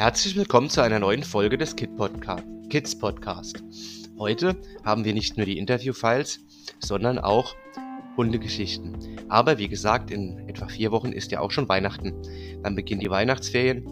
[0.00, 3.62] Herzlich willkommen zu einer neuen Folge des Kid Podca Kids Podcast.
[4.18, 6.40] Heute haben wir nicht nur die Interview-Files,
[6.78, 7.54] sondern auch
[8.16, 8.96] Hundegeschichten.
[9.28, 12.14] Aber wie gesagt, in etwa vier Wochen ist ja auch schon Weihnachten.
[12.62, 13.84] Dann beginnen die Weihnachtsferien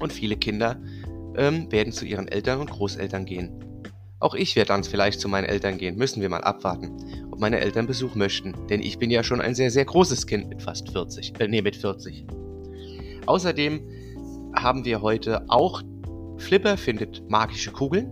[0.00, 0.82] und viele Kinder
[1.36, 3.52] ähm, werden zu ihren Eltern und Großeltern gehen.
[4.18, 7.60] Auch ich werde dann vielleicht zu meinen Eltern gehen, müssen wir mal abwarten, ob meine
[7.60, 10.90] Eltern Besuch möchten, denn ich bin ja schon ein sehr, sehr großes Kind mit fast
[10.90, 12.26] 40, äh, nee, mit 40.
[13.26, 13.99] Außerdem
[14.54, 15.82] haben wir heute auch
[16.36, 18.10] Flipper findet magische Kugeln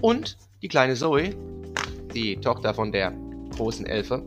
[0.00, 1.34] und die kleine Zoe,
[2.14, 3.12] die Tochter von der
[3.56, 4.24] großen Elfe,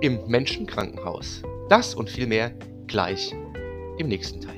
[0.00, 1.42] im Menschenkrankenhaus.
[1.68, 2.52] Das und viel mehr
[2.86, 3.34] gleich
[3.98, 4.56] im nächsten Teil.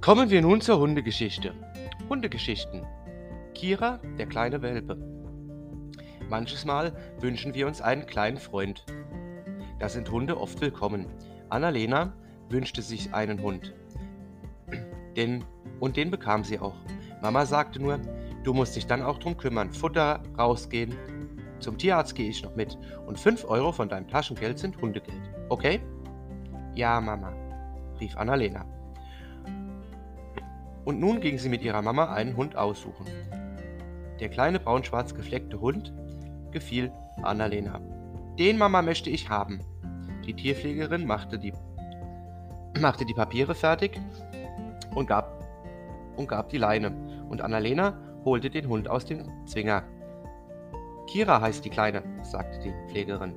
[0.00, 1.52] Kommen wir nun zur Hundegeschichte.
[2.08, 2.86] Hundegeschichten.
[3.54, 4.96] Kira, der kleine Welpe.
[6.28, 8.84] Manches Mal wünschen wir uns einen kleinen Freund.
[9.80, 11.06] Da sind Hunde oft willkommen.
[11.48, 12.12] Annalena
[12.48, 13.74] wünschte sich einen Hund.
[15.16, 15.44] Den,
[15.80, 16.76] und den bekam sie auch.
[17.22, 17.98] Mama sagte nur,
[18.44, 19.72] du musst dich dann auch drum kümmern.
[19.72, 20.94] Futter, rausgehen.
[21.58, 22.78] Zum Tierarzt gehe ich noch mit.
[23.06, 25.22] Und 5 Euro von deinem Taschengeld sind Hundegeld.
[25.48, 25.80] Okay?
[26.76, 27.32] Ja, Mama,
[27.98, 28.75] rief Annalena.
[30.86, 33.04] Und nun ging sie mit ihrer Mama einen Hund aussuchen.
[34.20, 35.92] Der kleine braun-schwarz gefleckte Hund
[36.52, 37.80] gefiel Annalena.
[38.38, 39.60] Den Mama möchte ich haben.
[40.24, 41.52] Die Tierpflegerin machte die,
[42.80, 44.00] machte die Papiere fertig
[44.94, 45.44] und gab,
[46.16, 46.92] und gab die Leine.
[47.28, 49.82] Und Annalena holte den Hund aus dem Zwinger.
[51.08, 53.34] Kira heißt die Kleine, sagte die Pflegerin.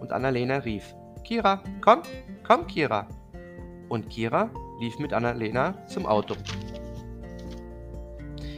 [0.00, 2.02] Und Annalena rief, Kira, komm,
[2.46, 3.08] komm, Kira.
[3.88, 4.48] Und Kira
[4.78, 6.34] lief mit Annalena zum Auto.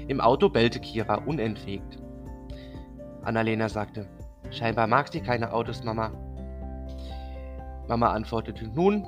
[0.09, 1.99] Im Auto bellte Kira unentwegt.
[3.23, 4.07] Annalena sagte,
[4.51, 6.13] scheinbar mag sie keine Autos, Mama.
[7.89, 9.05] Mama antwortete, nun,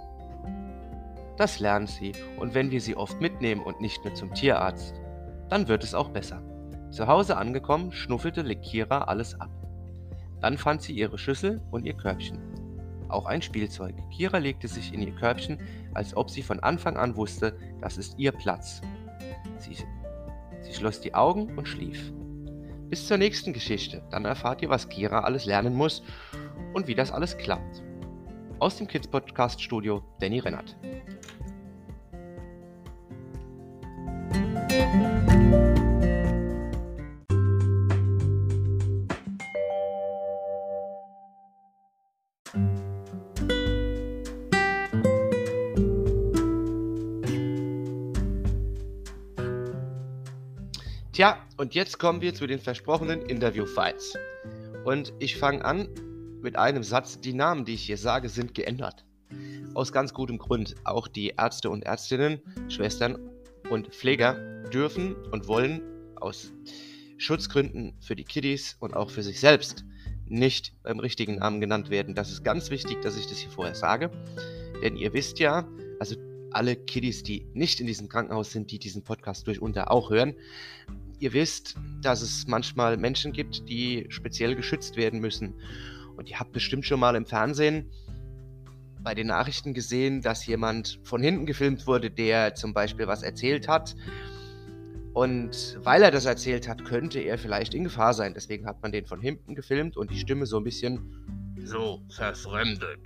[1.37, 5.01] das lernt sie, und wenn wir sie oft mitnehmen und nicht nur zum Tierarzt,
[5.49, 6.43] dann wird es auch besser.
[6.91, 9.51] Zu Hause angekommen, schnuffelte Kira alles ab.
[10.41, 12.41] Dann fand sie ihre Schüssel und ihr Körbchen.
[13.09, 13.95] Auch ein Spielzeug.
[14.11, 15.59] Kira legte sich in ihr Körbchen,
[15.95, 18.81] als ob sie von Anfang an wusste, das ist ihr Platz.
[19.59, 19.77] Sie
[20.69, 22.13] Sie schloss die Augen und schlief.
[22.91, 24.03] Bis zur nächsten Geschichte.
[24.11, 26.03] Dann erfahrt ihr, was Kira alles lernen muss
[26.75, 27.83] und wie das alles klappt.
[28.59, 30.77] Aus dem Kids Podcast Studio Danny Rennert.
[51.59, 54.17] Und jetzt kommen wir zu den versprochenen Interview-Files.
[54.85, 55.89] Und ich fange an
[56.41, 57.21] mit einem Satz.
[57.21, 59.05] Die Namen, die ich hier sage, sind geändert.
[59.75, 60.77] Aus ganz gutem Grund.
[60.85, 63.19] Auch die Ärzte und Ärztinnen, Schwestern
[63.71, 64.35] und Pfleger
[64.73, 65.83] dürfen und wollen
[66.17, 66.53] aus
[67.17, 69.85] Schutzgründen für die Kiddies und auch für sich selbst
[70.27, 72.15] nicht beim richtigen Namen genannt werden.
[72.15, 74.11] Das ist ganz wichtig, dass ich das hier vorher sage.
[74.81, 75.67] Denn ihr wisst ja,
[75.99, 76.15] also
[76.53, 80.35] alle Kiddies, die nicht in diesem Krankenhaus sind, die diesen Podcast durchunter auch hören,
[81.21, 85.55] Ihr wisst, dass es manchmal Menschen gibt, die speziell geschützt werden müssen.
[86.17, 87.91] Und ihr habt bestimmt schon mal im Fernsehen
[89.03, 93.69] bei den Nachrichten gesehen, dass jemand von hinten gefilmt wurde, der zum Beispiel was erzählt
[93.69, 93.97] hat.
[95.13, 98.35] Und weil er das erzählt hat, könnte er vielleicht in Gefahr sein.
[98.35, 103.01] Deswegen hat man den von hinten gefilmt und die Stimme so ein bisschen so verfremdet.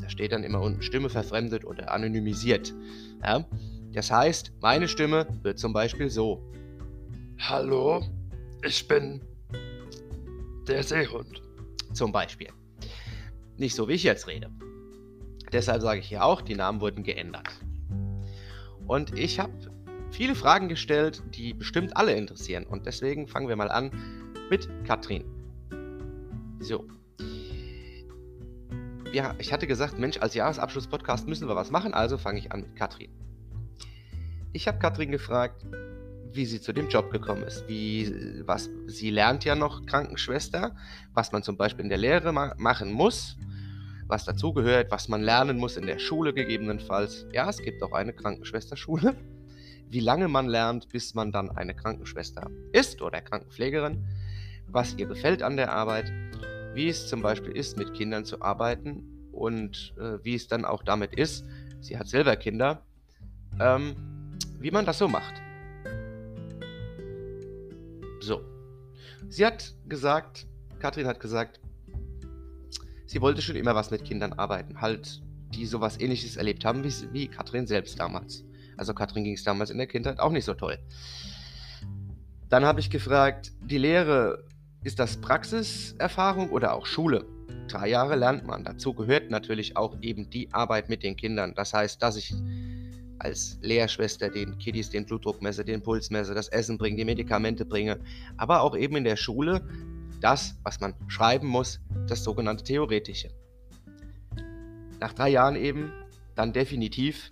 [0.00, 2.74] Da steht dann immer unten Stimme verfremdet oder anonymisiert.
[3.22, 3.44] Ja?
[3.92, 6.42] Das heißt, meine Stimme wird zum Beispiel so
[7.48, 8.04] Hallo,
[8.64, 9.20] ich bin
[10.68, 11.42] der Seehund.
[11.92, 12.50] Zum Beispiel.
[13.56, 14.48] Nicht so, wie ich jetzt rede.
[15.52, 17.48] Deshalb sage ich hier auch, die Namen wurden geändert.
[18.86, 19.52] Und ich habe
[20.12, 22.64] viele Fragen gestellt, die bestimmt alle interessieren.
[22.64, 23.90] Und deswegen fangen wir mal an
[24.48, 25.24] mit Katrin.
[26.60, 26.86] So.
[29.12, 32.60] Ja, ich hatte gesagt, Mensch, als Jahresabschluss-Podcast müssen wir was machen, also fange ich an
[32.60, 33.10] mit Katrin.
[34.52, 35.66] Ich habe Katrin gefragt,
[36.34, 37.66] wie sie zu dem Job gekommen ist.
[37.68, 40.74] Wie, was, sie lernt ja noch Krankenschwester,
[41.14, 43.36] was man zum Beispiel in der Lehre ma machen muss,
[44.06, 47.26] was dazugehört, was man lernen muss in der Schule gegebenenfalls.
[47.32, 49.14] Ja, es gibt auch eine Krankenschwesterschule.
[49.88, 54.04] Wie lange man lernt, bis man dann eine Krankenschwester ist oder Krankenpflegerin,
[54.68, 56.10] was ihr gefällt an der Arbeit,
[56.74, 60.82] wie es zum Beispiel ist, mit Kindern zu arbeiten und äh, wie es dann auch
[60.82, 61.44] damit ist,
[61.80, 62.82] sie hat selber Kinder,
[63.60, 63.94] ähm,
[64.60, 65.34] wie man das so macht.
[68.22, 68.40] So.
[69.28, 70.46] Sie hat gesagt,
[70.78, 71.60] Katrin hat gesagt,
[73.06, 75.22] sie wollte schon immer was mit Kindern arbeiten, halt,
[75.54, 78.44] die sowas ähnliches erlebt haben, wie, wie Katrin selbst damals.
[78.76, 80.78] Also Katrin ging es damals in der Kindheit auch nicht so toll.
[82.48, 84.44] Dann habe ich gefragt, die Lehre,
[84.84, 87.24] ist das Praxiserfahrung oder auch Schule?
[87.68, 88.64] Drei Jahre lernt man.
[88.64, 91.54] Dazu gehört natürlich auch eben die Arbeit mit den Kindern.
[91.54, 92.34] Das heißt, dass ich
[93.22, 97.64] als Lehrschwester den Kiddies den Blutdruck messe, den Puls messe, das Essen bringe, die Medikamente
[97.64, 98.00] bringe,
[98.36, 99.66] aber auch eben in der Schule
[100.20, 103.30] das, was man schreiben muss, das sogenannte Theoretische.
[105.00, 105.92] Nach drei Jahren eben
[106.34, 107.30] dann definitiv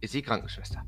[0.00, 0.84] ist sie Krankenschwester.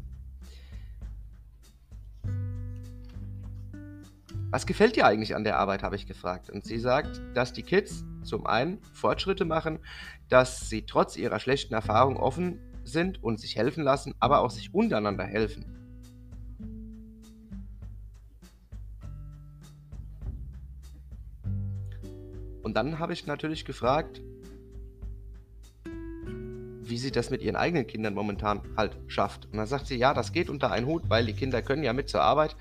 [4.50, 6.48] Was gefällt dir eigentlich an der Arbeit, habe ich gefragt.
[6.48, 9.80] Und sie sagt, dass die Kids zum einen Fortschritte machen,
[10.28, 14.72] dass sie trotz ihrer schlechten Erfahrung offen sind und sich helfen lassen, aber auch sich
[14.74, 15.64] untereinander helfen.
[22.62, 24.22] Und dann habe ich natürlich gefragt,
[26.82, 29.46] wie sie das mit ihren eigenen Kindern momentan halt schafft.
[29.46, 31.92] Und dann sagt sie, ja, das geht unter einen Hut, weil die Kinder können ja
[31.92, 32.56] mit zur Arbeit.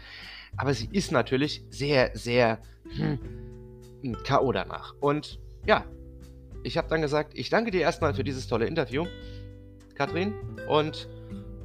[0.58, 2.60] Aber sie ist natürlich sehr, sehr
[2.96, 3.20] hm,
[4.24, 4.52] K.O.
[4.52, 4.94] danach.
[5.00, 5.86] Und ja,
[6.64, 9.06] ich habe dann gesagt, ich danke dir erstmal für dieses tolle Interview,
[9.96, 10.34] Katrin,
[10.68, 11.08] und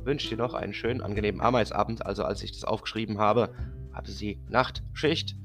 [0.05, 2.05] wünsche dir noch einen schönen, angenehmen Arbeitsabend.
[2.05, 3.55] Also als ich das aufgeschrieben habe,
[3.93, 5.37] hatte sie Nachtschicht.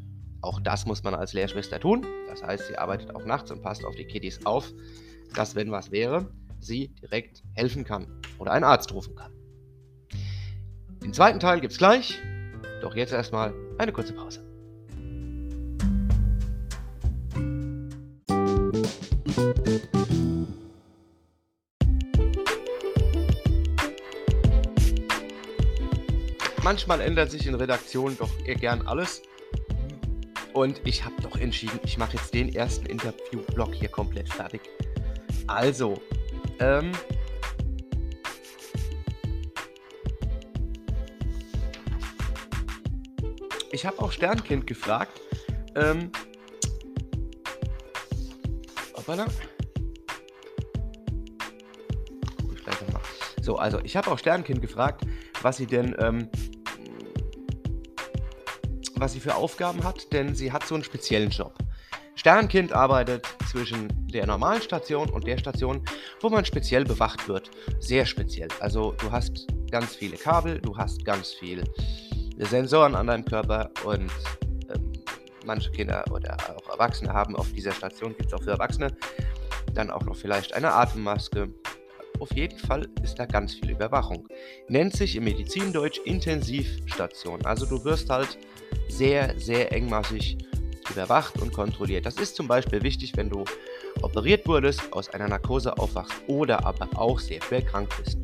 [0.42, 2.06] Auch das muss man als Lehrschwester tun.
[2.28, 4.72] Das heißt, sie arbeitet auch nachts und passt auf die Kiddies auf,
[5.36, 8.08] dass, wenn was wäre, sie direkt helfen kann
[8.40, 9.32] oder einen Arzt rufen kann.
[11.04, 12.20] Den zweiten Teil gibt's gleich.
[12.82, 14.53] Doch jetzt erstmal eine kurze Pause.
[26.64, 29.22] Manchmal ändert sich in Redaktionen doch eher gern alles.
[30.54, 34.62] Und ich habe doch entschieden, ich mache jetzt den ersten Interview-Block hier komplett fertig.
[35.48, 36.02] Also,
[36.60, 36.92] ähm,
[43.72, 45.20] ich habe auch Sternkind gefragt.
[45.76, 46.12] Ähm,
[48.96, 49.26] hoppala.
[52.42, 53.02] Guck ich gleich nochmal.
[53.42, 55.06] So, also ich habe auch Sternkind gefragt,
[55.42, 56.30] was sie denn, ähm,
[59.04, 61.54] was sie für Aufgaben hat, denn sie hat so einen speziellen Job.
[62.16, 65.84] Sternkind arbeitet zwischen der normalen Station und der Station,
[66.22, 67.52] wo man speziell bewacht wird.
[67.82, 68.48] Sehr speziell.
[68.62, 71.66] Also du hast ganz viele Kabel, du hast ganz viel
[72.38, 74.10] Sensoren an deinem Körper und
[74.74, 74.94] ähm,
[75.46, 78.96] manche Kinder oder auch Erwachsene haben auf dieser Station, gibt es auch für Erwachsene,
[79.74, 81.50] dann auch noch vielleicht eine Atemmaske.
[82.24, 84.30] Auf jeden Fall ist da ganz viel Überwachung.
[84.70, 87.46] Nennt sich im Medizindeutsch Intensivstation.
[87.46, 88.38] Also du wirst halt
[88.88, 90.38] sehr, sehr engmaschig
[90.90, 92.06] überwacht und kontrolliert.
[92.06, 93.44] Das ist zum Beispiel wichtig, wenn du
[94.02, 98.18] operiert wurdest, aus einer Narkose aufwachst oder aber auch sehr schwer krank bist.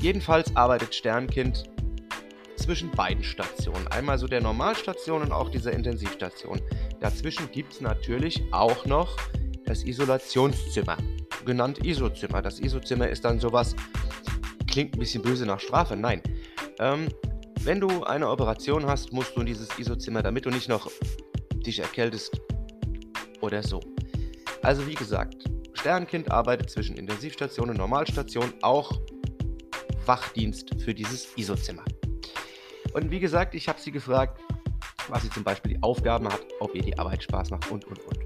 [0.00, 1.70] Jedenfalls arbeitet Sternkind
[2.56, 3.86] zwischen beiden Stationen.
[3.86, 6.60] Einmal so der Normalstation und auch dieser Intensivstation.
[6.98, 9.16] Dazwischen gibt es natürlich auch noch
[9.66, 10.96] das Isolationszimmer,
[11.48, 12.42] genannt ISO-Zimmer.
[12.42, 13.74] Das ISO-Zimmer ist dann sowas,
[14.70, 16.22] klingt ein bisschen böse nach Strafe, nein.
[16.78, 17.08] Ähm,
[17.64, 20.90] wenn du eine Operation hast, musst du in dieses ISO-Zimmer, damit du nicht noch
[21.66, 22.40] dich erkältest
[23.40, 23.80] oder so.
[24.62, 29.00] Also wie gesagt, Sternkind arbeitet zwischen Intensivstation und Normalstation, auch
[30.04, 31.84] Wachdienst für dieses ISO-Zimmer.
[32.92, 34.38] Und wie gesagt, ich habe sie gefragt,
[35.08, 37.98] was sie zum Beispiel die Aufgaben hat, ob ihr die Arbeit Spaß macht und, und,
[38.00, 38.17] und.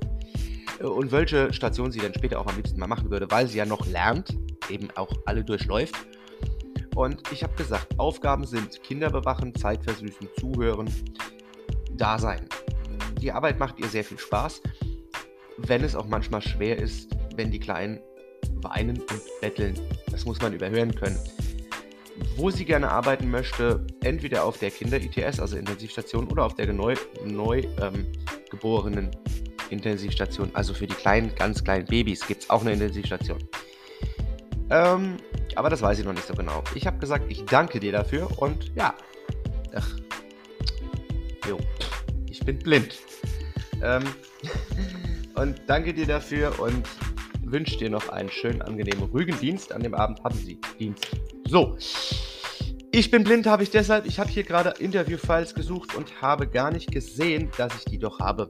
[0.82, 3.58] Äh, und welche Station sie dann später auch am liebsten mal machen würde, weil sie
[3.58, 4.36] ja noch lernt,
[4.68, 5.94] eben auch alle durchläuft.
[6.94, 10.90] Und ich habe gesagt, Aufgaben sind Kinder bewachen, Zeit versüßen, zuhören,
[11.92, 12.46] da sein.
[13.20, 14.60] Die Arbeit macht ihr sehr viel Spaß,
[15.56, 18.00] wenn es auch manchmal schwer ist, wenn die Kleinen
[18.56, 19.74] weinen und betteln.
[20.10, 21.18] Das muss man überhören können
[22.36, 26.94] wo sie gerne arbeiten möchte, entweder auf der Kinder-ITS, also Intensivstation, oder auf der neu,
[27.24, 28.06] neu ähm,
[28.50, 29.10] geborenen
[29.72, 30.50] Intensivstation.
[30.54, 33.38] Also für die kleinen, ganz kleinen Babys gibt es auch eine Intensivstation.
[34.70, 35.16] Ähm,
[35.54, 36.62] aber das weiß ich noch nicht so genau.
[36.74, 38.94] Ich habe gesagt, ich danke dir dafür und ja.
[39.74, 39.88] Ach.
[41.48, 41.58] Jo.
[42.30, 42.98] Ich bin blind.
[43.82, 44.02] Ähm,
[45.34, 46.88] und danke dir dafür und
[47.44, 49.72] wünsche dir noch einen schönen, angenehmen, ruhigen Dienst.
[49.72, 51.08] An dem Abend hatten sie Dienst.
[51.48, 51.76] So.
[52.92, 54.06] Ich bin blind, habe ich deshalb.
[54.06, 58.20] Ich habe hier gerade Interview-Files gesucht und habe gar nicht gesehen, dass ich die doch
[58.20, 58.48] habe.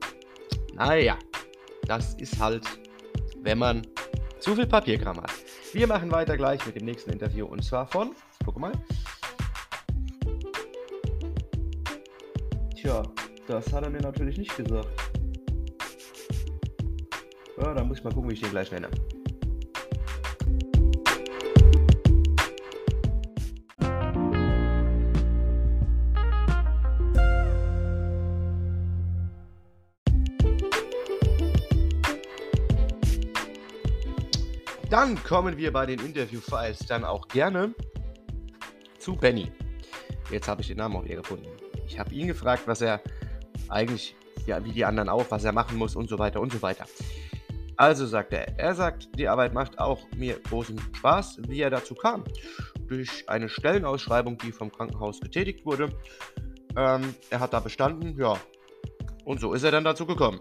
[0.74, 1.18] Naja,
[1.86, 2.64] das ist halt,
[3.42, 3.82] wenn man
[4.40, 5.32] zu viel Papierkram hat.
[5.72, 8.14] Wir machen weiter gleich mit dem nächsten Interview und zwar von,
[8.44, 8.72] guck mal.
[12.76, 13.02] Tja,
[13.46, 14.88] das hat er mir natürlich nicht gesagt.
[17.60, 18.88] Ja, dann muss ich mal gucken, wie ich den gleich nenne.
[34.92, 37.74] Dann kommen wir bei den Interview-Files dann auch gerne
[38.98, 39.50] zu Benny.
[40.30, 41.46] Jetzt habe ich den Namen auch wieder gefunden.
[41.86, 43.00] Ich habe ihn gefragt, was er
[43.70, 46.60] eigentlich, ja, wie die anderen auch, was er machen muss und so weiter und so
[46.60, 46.84] weiter.
[47.78, 51.94] Also sagt er, er sagt, die Arbeit macht auch mir großen Spaß, wie er dazu
[51.94, 52.24] kam.
[52.86, 55.88] Durch eine Stellenausschreibung, die vom Krankenhaus getätigt wurde.
[56.76, 58.36] Ähm, er hat da bestanden, ja.
[59.24, 60.40] Und so ist er dann dazu gekommen.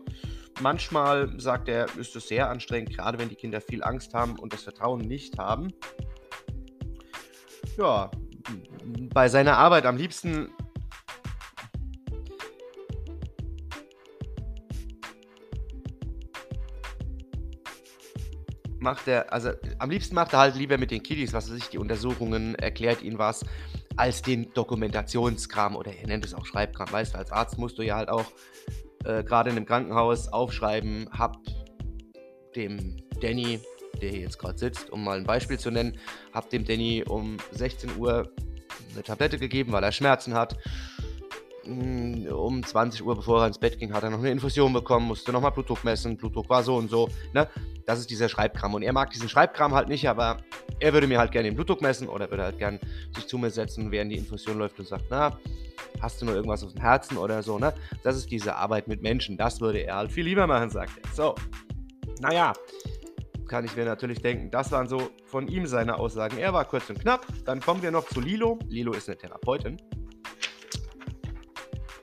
[0.60, 4.54] Manchmal, sagt er, ist es sehr anstrengend, gerade wenn die Kinder viel Angst haben und
[4.54, 5.74] das Vertrauen nicht haben.
[7.78, 8.12] Ja,
[9.14, 10.50] bei seiner Arbeit am liebsten
[18.82, 21.70] macht er, also am liebsten macht er halt lieber mit den Kiddies, was weiß ich,
[21.70, 23.46] die Untersuchungen, erklärt ihnen was,
[23.96, 26.92] als den Dokumentationskram oder er nennt es auch Schreibkram.
[26.92, 28.26] Weißt du, als Arzt musst du ja halt auch
[29.06, 31.38] äh, gerade in einem Krankenhaus aufschreiben, hab
[32.56, 33.60] dem Danny,
[34.02, 35.98] der hier jetzt gerade sitzt, um mal ein Beispiel zu nennen,
[36.34, 38.32] hab dem Danny um 16 Uhr
[38.94, 40.58] eine Tablette gegeben, weil er Schmerzen hat.
[41.66, 45.08] Mm, um 20 Uhr, bevor er ins Bett ging, hat er noch eine Infusion bekommen,
[45.08, 47.08] musste nochmal Blutdruck messen, Blutdruck war so und so.
[47.34, 47.48] Ne?
[47.86, 48.74] Das ist dieser Schreibkram.
[48.74, 50.38] Und er mag diesen Schreibkram halt nicht, aber
[50.80, 52.80] er würde mir halt gerne den Blutdruck messen oder würde halt gerne
[53.16, 55.38] sich zu mir setzen, während die Infusion läuft und sagt, na,
[56.02, 57.74] hast du nur irgendwas auf dem Herzen oder so, ne?
[58.04, 59.38] Das ist diese Arbeit mit Menschen.
[59.38, 61.14] Das würde er halt viel lieber machen, sagt er.
[61.14, 61.36] So.
[62.20, 62.54] Naja,
[63.48, 66.38] kann ich mir natürlich denken, das waren so von ihm seine Aussagen.
[66.38, 67.26] Er war kurz und knapp.
[67.46, 68.58] Dann kommen wir noch zu Lilo.
[68.68, 69.78] Lilo ist eine Therapeutin.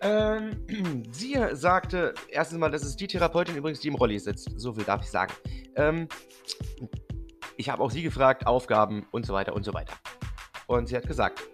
[0.00, 0.64] Ähm,
[1.10, 4.52] sie sagte erstens mal, das ist die Therapeutin übrigens, die im Rolli sitzt.
[4.56, 5.32] So viel darf ich sagen.
[5.76, 6.08] Ähm,
[7.56, 9.94] ich habe auch sie gefragt, Aufgaben und so weiter und so weiter.
[10.66, 11.47] Und sie hat gesagt,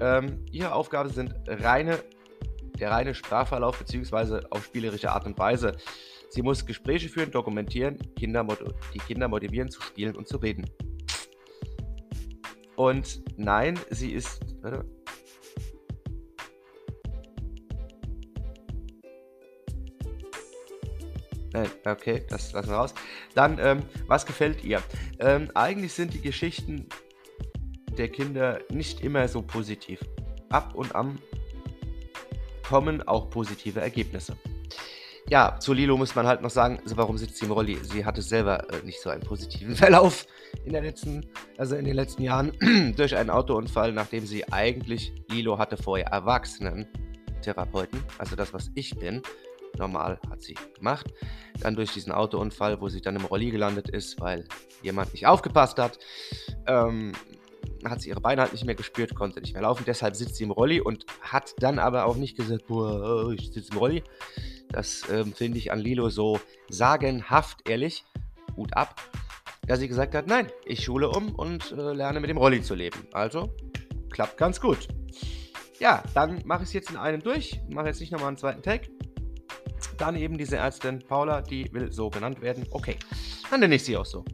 [0.00, 1.98] ähm, ihre Aufgaben sind reine,
[2.78, 4.46] der reine Sprachverlauf bzw.
[4.50, 5.76] auf spielerische Art und Weise.
[6.30, 8.46] Sie muss Gespräche führen, dokumentieren, Kinder
[8.94, 10.70] die Kinder motivieren zu spielen und zu reden.
[12.76, 14.40] Und nein, sie ist.
[14.62, 14.86] Warte,
[21.84, 22.94] Okay, das lassen wir raus.
[23.34, 24.82] Dann, ähm, was gefällt ihr?
[25.18, 26.88] Ähm, eigentlich sind die Geschichten
[28.00, 30.00] der Kinder nicht immer so positiv.
[30.48, 31.18] Ab und an
[32.66, 34.36] kommen auch positive Ergebnisse.
[35.28, 37.76] Ja, zu Lilo muss man halt noch sagen, also warum sitzt sie im Rolli?
[37.82, 40.26] Sie hatte selber äh, nicht so einen positiven Verlauf
[40.64, 41.26] in der letzten,
[41.58, 42.52] also in den letzten Jahren
[42.96, 46.88] durch einen Autounfall, nachdem sie eigentlich Lilo hatte vorher Erwachsenen
[47.42, 49.20] Therapeuten, also das, was ich bin,
[49.78, 51.06] normal hat sie gemacht.
[51.60, 54.46] Dann durch diesen Autounfall, wo sie dann im Rolli gelandet ist, weil
[54.82, 55.98] jemand nicht aufgepasst hat,
[56.66, 57.12] ähm,
[57.84, 59.84] hat sie ihre Beine halt nicht mehr gespürt, konnte nicht mehr laufen.
[59.86, 63.72] Deshalb sitzt sie im Rolli und hat dann aber auch nicht gesagt, boah, ich sitze
[63.72, 64.02] im Rolli.
[64.68, 68.04] Das ähm, finde ich an Lilo so sagenhaft ehrlich.
[68.56, 69.00] Hut ab.
[69.66, 72.74] Dass sie gesagt hat, nein, ich schule um und äh, lerne mit dem Rolli zu
[72.74, 73.06] leben.
[73.12, 73.54] Also
[74.10, 74.88] klappt ganz gut.
[75.78, 77.60] Ja, dann mache ich es jetzt in einem durch.
[77.68, 78.88] Mache jetzt nicht nochmal einen zweiten Tag.
[79.96, 82.66] Dann eben diese Ärztin Paula, die will so genannt werden.
[82.70, 82.96] Okay,
[83.50, 84.24] dann nenne ich sie auch so.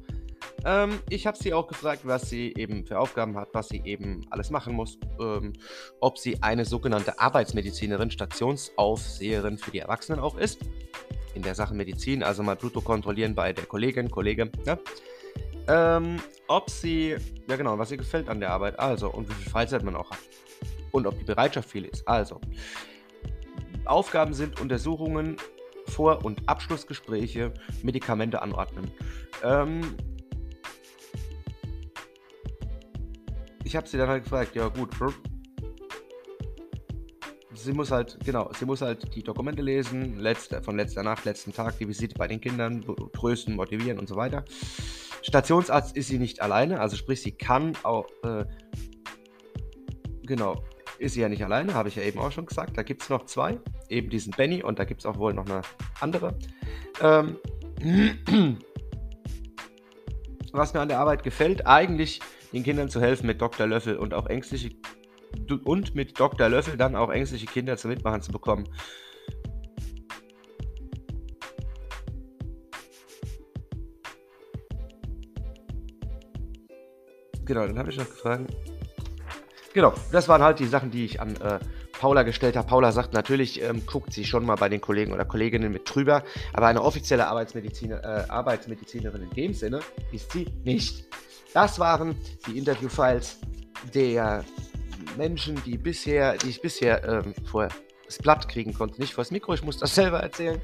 [0.67, 4.27] Ähm, ich habe sie auch gefragt, was sie eben für Aufgaben hat, was sie eben
[4.31, 5.53] alles machen muss, ähm,
[6.01, 10.59] ob sie eine sogenannte Arbeitsmedizinerin, Stationsaufseherin für die Erwachsenen auch ist.
[11.35, 14.51] In der Sache Medizin, also mal Blutdruck kontrollieren bei der Kollegin, Kollege.
[14.65, 14.79] Ja?
[15.69, 16.19] Ähm,
[16.49, 17.17] ob sie,
[17.49, 20.11] ja genau, was ihr gefällt an der Arbeit, also und wie viel Freizeit man auch
[20.11, 20.19] hat.
[20.91, 22.09] Und ob die Bereitschaft viel ist.
[22.09, 22.41] Also,
[23.85, 25.37] Aufgaben sind Untersuchungen
[25.87, 28.91] vor- und Abschlussgespräche, Medikamente anordnen.
[29.45, 29.97] Ähm,
[33.67, 34.91] ich habe sie dann halt gefragt, ja gut,
[37.53, 41.53] sie muss halt, genau, sie muss halt die Dokumente lesen, letzte, von letzter Nacht, letzten
[41.53, 44.45] Tag, die Visite bei den Kindern, trösten, motivieren und so weiter.
[45.23, 48.45] Stationsarzt ist sie nicht alleine, also sprich, sie kann auch, äh,
[50.23, 50.63] genau,
[51.01, 52.79] ist sie ja nicht alleine, habe ich ja eben auch schon gesagt.
[52.79, 53.59] Da gibt es noch zwei,
[53.89, 55.63] eben diesen Benny und da gibt es auch wohl noch eine
[56.01, 56.39] andere.
[57.01, 57.39] Ähm,
[60.53, 62.21] was mir an der Arbeit gefällt, eigentlich
[62.53, 63.67] den Kindern zu helfen mit Dr.
[63.67, 64.71] Löffel und auch ängstliche
[65.65, 66.49] und mit Dr.
[66.49, 68.69] Löffel dann auch ängstliche Kinder zum Mitmachen zu bekommen.
[77.45, 78.51] Genau, dann habe ich noch gefragt,
[79.77, 81.59] Genau, das waren halt die Sachen, die ich an äh,
[82.01, 82.67] Paula gestellt habe.
[82.67, 86.25] Paula sagt natürlich, ähm, guckt sie schon mal bei den Kollegen oder Kolleginnen mit drüber,
[86.55, 89.81] aber eine offizielle Arbeitsmediziner, äh, Arbeitsmedizinerin in dem Sinne
[90.13, 91.05] ist sie nicht.
[91.57, 92.15] Das waren
[92.47, 93.39] die Interviewfiles
[93.95, 94.45] der
[95.17, 97.69] Menschen, die bisher, die ich bisher ähm, vor
[98.05, 99.55] das Blatt kriegen konnte, nicht vors Mikro.
[99.55, 100.61] Ich muss das selber erzählen,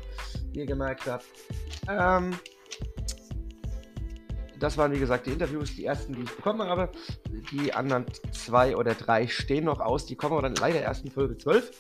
[0.53, 1.25] wie ihr gemerkt habt.
[1.89, 2.39] Ähm,
[4.59, 6.93] das waren wie gesagt die Interviews, die ersten, die ich bekommen habe.
[7.51, 10.05] Die anderen zwei oder drei stehen noch aus.
[10.05, 11.71] Die kommen aber dann leider erst in Folge 12.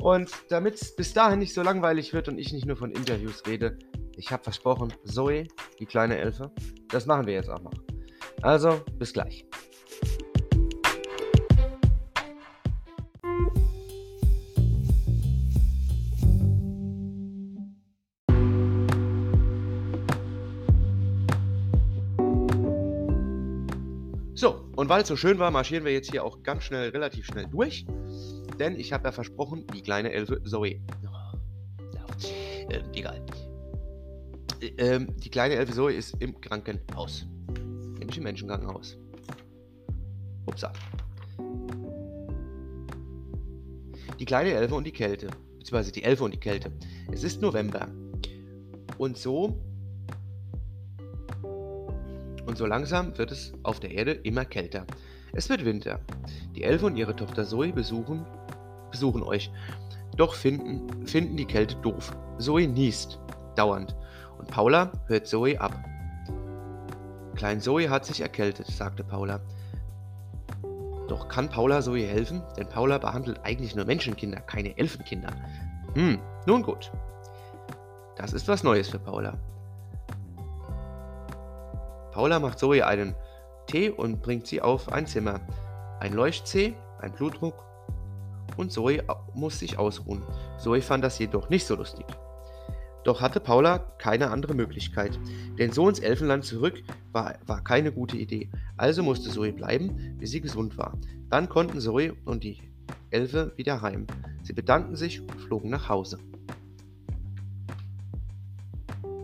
[0.00, 3.42] Und damit es bis dahin nicht so langweilig wird und ich nicht nur von Interviews
[3.46, 3.78] rede,
[4.16, 5.46] ich habe versprochen, Zoe,
[5.78, 6.50] die kleine Elfe,
[6.88, 7.89] das machen wir jetzt auch noch.
[8.42, 9.44] Also, bis gleich.
[24.80, 27.44] Und weil es so schön war, marschieren wir jetzt hier auch ganz schnell, relativ schnell
[27.44, 27.84] durch.
[28.58, 30.80] Denn ich habe ja versprochen, die kleine Elfe Zoe.
[31.04, 33.20] Oh, äh, egal.
[34.62, 37.26] Äh, die kleine Elfe Zoe ist im Krankenhaus.
[38.10, 38.96] Nämlich im Menschenkrankenhaus.
[40.46, 40.72] Upsa.
[44.18, 45.28] Die kleine Elfe und die Kälte.
[45.58, 46.72] Beziehungsweise die Elfe und die Kälte.
[47.12, 47.86] Es ist November.
[48.98, 49.56] Und so
[52.46, 54.86] und so langsam wird es auf der Erde immer kälter.
[55.32, 56.00] Es wird Winter.
[56.56, 58.26] Die Elfe und ihre Tochter Zoe besuchen,
[58.90, 59.52] besuchen euch.
[60.16, 62.10] Doch finden, finden die Kälte doof.
[62.38, 63.20] Zoe niest
[63.54, 63.94] dauernd
[64.36, 65.89] und Paula hört Zoe ab.
[67.40, 69.40] Klein Zoe hat sich erkältet, sagte Paula.
[71.08, 72.42] Doch kann Paula Zoe helfen?
[72.58, 75.30] Denn Paula behandelt eigentlich nur Menschenkinder, keine Elfenkinder.
[75.94, 76.92] Hm, nun gut.
[78.14, 79.38] Das ist was Neues für Paula.
[82.12, 83.14] Paula macht Zoe einen
[83.66, 85.40] Tee und bringt sie auf ein Zimmer.
[85.98, 87.54] Ein Leuchtzeh, ein Blutdruck
[88.58, 90.22] und Zoe muss sich ausruhen.
[90.58, 92.04] Zoe fand das jedoch nicht so lustig.
[93.04, 95.18] Doch hatte Paula keine andere Möglichkeit,
[95.58, 96.82] denn so ins Elfenland zurück
[97.12, 98.50] war, war keine gute Idee.
[98.76, 100.98] Also musste Zoe bleiben, bis sie gesund war.
[101.30, 102.58] Dann konnten Zoe und die
[103.10, 104.06] Elfe wieder heim.
[104.42, 106.18] Sie bedankten sich und flogen nach Hause.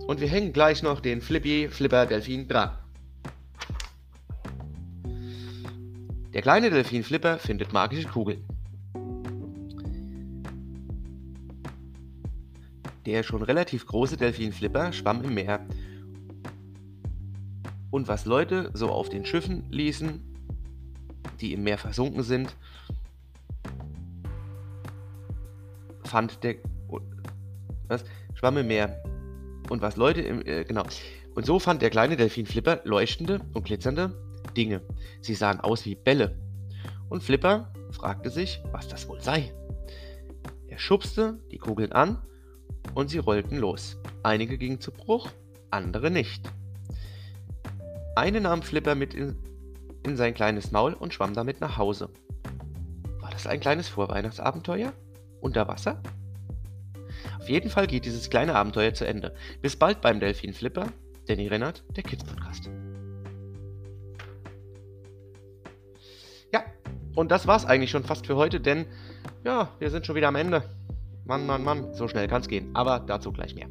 [0.07, 2.79] Und wir hängen gleich noch den Flippy Flipper Delfin dran.
[6.33, 8.45] Der kleine Delfin Flipper findet magische Kugeln.
[13.07, 15.65] Der schon relativ große Delfin Flipper schwamm im Meer.
[17.91, 20.21] Und was Leute so auf den Schiffen ließen,
[21.41, 22.57] die im Meer versunken sind,
[26.03, 26.57] fand der
[27.89, 29.01] was schwamm im Meer
[29.71, 30.83] und was Leute im, äh, genau.
[31.37, 34.17] Und so fand der kleine Delfin Flipper leuchtende und glitzernde
[34.57, 34.83] Dinge.
[35.21, 36.37] Sie sahen aus wie Bälle.
[37.09, 39.53] Und Flipper fragte sich, was das wohl sei.
[40.67, 42.21] Er schubste die Kugeln an
[42.97, 43.99] und sie rollten los.
[44.23, 45.29] Einige gingen zu Bruch,
[45.71, 46.51] andere nicht.
[48.17, 49.37] Eine nahm Flipper mit in,
[50.03, 52.09] in sein kleines Maul und schwamm damit nach Hause.
[53.21, 54.95] War das ein kleines Vorweihnachtsabenteuer?
[55.43, 56.03] Unter Wasser?
[57.39, 59.35] Auf jeden Fall geht dieses kleine Abenteuer zu Ende.
[59.61, 60.87] Bis bald beim Delfin Flipper,
[61.27, 62.71] Danny Rennert, der Kids Podcast.
[66.51, 66.65] Ja,
[67.15, 68.87] und das war's eigentlich schon fast für heute, denn
[69.45, 70.76] ja, wir sind schon wieder am Ende.
[71.27, 72.71] Mann, Mann, Mann, so schnell kann's gehen.
[72.75, 73.69] Aber dazu gleich mehr.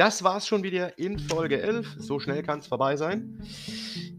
[0.00, 1.96] Das war's schon wieder in Folge 11.
[1.98, 3.38] So schnell kann es vorbei sein.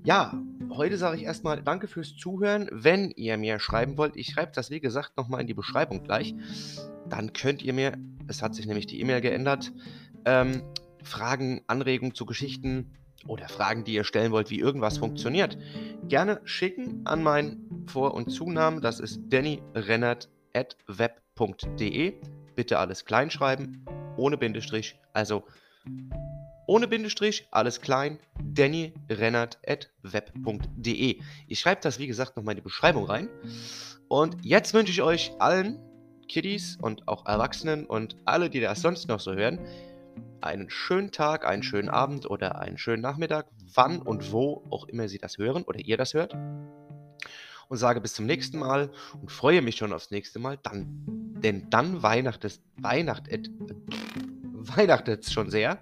[0.03, 2.69] Ja, heute sage ich erstmal Danke fürs Zuhören.
[2.71, 6.35] Wenn ihr mir schreiben wollt, ich schreibe das wie gesagt nochmal in die Beschreibung gleich,
[7.11, 7.93] dann könnt ihr mir,
[8.27, 9.71] es hat sich nämlich die E-Mail geändert,
[10.25, 10.63] ähm,
[11.03, 12.93] Fragen, Anregungen zu Geschichten
[13.27, 15.57] oder Fragen, die ihr stellen wollt, wie irgendwas funktioniert,
[16.07, 18.79] gerne schicken an meinen Vor- und Zunamen.
[18.81, 22.13] Das ist dannyrennert.web.de.
[22.55, 23.85] Bitte alles kleinschreiben,
[24.17, 24.97] ohne Bindestrich.
[25.13, 25.43] Also
[26.67, 31.19] ohne Bindestrich, alles klein, dannyrennert.web.de.
[31.47, 33.27] Ich schreibe das, wie gesagt, nochmal in die Beschreibung rein.
[34.07, 35.77] Und jetzt wünsche ich euch allen
[36.31, 39.59] Kiddies und auch Erwachsenen und alle, die das sonst noch so hören,
[40.39, 45.09] einen schönen Tag, einen schönen Abend oder einen schönen Nachmittag, wann und wo auch immer
[45.09, 46.33] Sie das hören oder ihr das hört.
[47.67, 48.91] Und sage bis zum nächsten Mal
[49.21, 50.57] und freue mich schon aufs nächste Mal.
[50.63, 51.03] Dann,
[51.43, 53.29] denn dann Weihnacht, Weihnacht,
[54.53, 55.79] weihnachtet es schon sehr.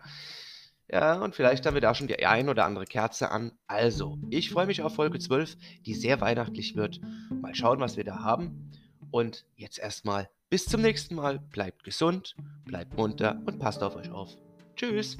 [0.91, 3.51] Ja, und vielleicht haben wir da schon die ein oder andere Kerze an.
[3.67, 6.99] Also, ich freue mich auf Folge 12, die sehr weihnachtlich wird.
[7.29, 8.71] Mal schauen, was wir da haben.
[9.11, 11.39] Und jetzt erstmal Bis zum nächsten Mal.
[11.39, 12.35] Bleibt gesund,
[12.65, 14.35] bleibt munter und passt auf euch auf.
[14.75, 15.17] Tschüss.